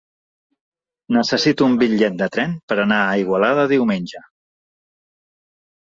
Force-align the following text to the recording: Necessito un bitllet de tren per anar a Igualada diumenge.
Necessito 1.17 1.67
un 1.67 1.75
bitllet 1.83 2.17
de 2.23 2.29
tren 2.37 2.57
per 2.71 2.77
anar 2.85 2.99
a 3.11 3.15
Igualada 3.25 3.69
diumenge. 3.73 4.27